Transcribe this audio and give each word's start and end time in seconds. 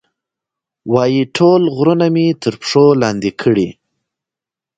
وایي، 0.93 1.21
ټول 1.37 1.61
غرونه 1.75 2.05
مې 2.13 2.25
تر 2.43 2.53
پښو 2.61 2.85
لاندې 3.01 3.31
کړي. 3.41 3.69